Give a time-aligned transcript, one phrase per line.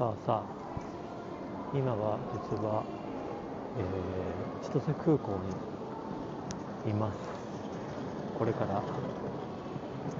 [0.00, 0.42] さあさあ
[1.76, 2.82] 今は実は、
[3.76, 5.36] えー、千歳空港
[6.86, 7.18] にいます。
[8.38, 8.80] これから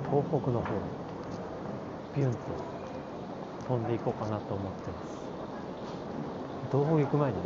[0.05, 0.83] 東北の方に
[2.15, 2.39] ビュンと
[3.69, 5.17] 飛んでいこうかなと思ってます。
[6.71, 7.43] 東北行く前にね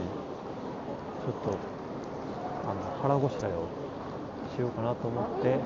[1.23, 1.57] ちょっと
[2.69, 3.69] あの腹ごしらえを
[4.57, 5.61] しようかなと思って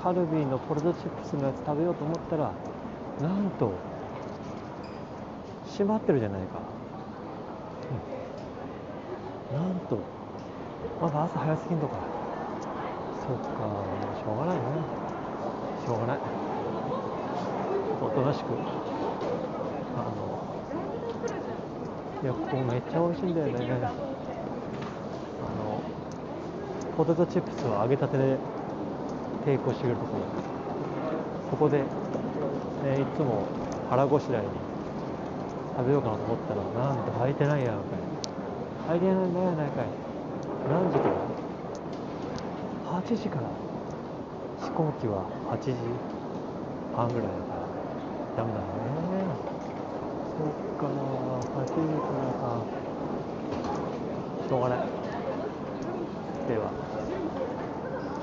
[0.00, 2.52] カルビーのポテトチップスのやつ食べようと思ったら
[3.20, 3.95] なんと
[5.76, 6.58] 閉まってるじゃないか、
[9.52, 9.98] うん、なんと
[11.02, 11.96] まだ朝早すぎんのか。
[13.20, 14.62] そっかしょうがないね
[15.84, 16.18] しょうがない。
[18.00, 18.46] おとなしく。
[19.96, 20.40] あの
[22.22, 23.52] いやここめっちゃ美味しいんだよね。
[23.84, 23.92] あ
[25.58, 25.82] の
[26.96, 28.38] ポテトチップスを揚げたてで
[29.44, 30.24] 提供してくれるところ。
[31.50, 31.82] そこで、
[32.86, 33.46] えいつも
[33.90, 34.48] 腹ごしらえに
[35.76, 38.00] 食べようかなと思ったらなんと空いてないやんかい。
[38.86, 39.86] 空いてないやないかい。
[40.68, 41.14] 何時から
[43.02, 43.50] ？8時から。
[44.58, 45.74] 飛行機は8時
[46.96, 47.68] 半ぐらいだから。
[48.36, 48.64] ダメだね。
[50.36, 52.64] そっか8時からか。
[54.48, 54.78] しょうがない。
[56.48, 56.70] では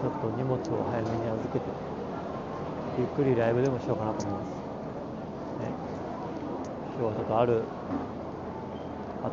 [0.02, 1.66] ちょっと荷物を早めに預けて
[2.98, 4.50] ゆっくりライブでもしようかなと思います、
[6.96, 7.64] 今日はちょっとある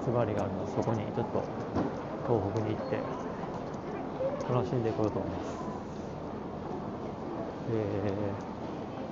[0.05, 1.44] 集まりがあるのでそこにちょっと
[2.25, 2.97] 東北に行って
[4.48, 5.61] 楽しんでいこうと思います。
[7.72, 8.12] え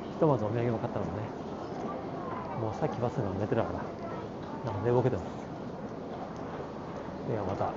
[0.08, 1.28] ー、ひとまずお土産も買ったのでね
[2.60, 3.84] もうさっきバスが寝てたから
[4.64, 5.26] なんか寝ぼけてます。
[7.30, 7.72] ではまた。